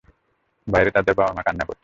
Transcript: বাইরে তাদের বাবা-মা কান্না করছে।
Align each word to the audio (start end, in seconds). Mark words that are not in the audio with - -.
বাইরে 0.67 0.89
তাদের 0.91 1.13
বাবা-মা 1.15 1.41
কান্না 1.41 1.63
করছে। 1.65 1.79